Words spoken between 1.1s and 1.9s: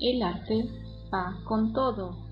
va con